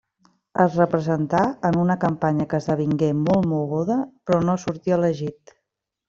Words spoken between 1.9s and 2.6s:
campanya que